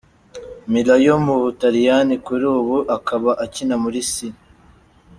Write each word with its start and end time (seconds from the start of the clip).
Milan 0.71 1.01
yo 1.07 1.15
mu 1.25 1.35
Butaliyani 1.41 2.15
kuri 2.25 2.45
ubu 2.59 2.77
akaba 2.95 3.31
akina 3.45 3.75
muri 3.83 3.99
C. 4.11 4.13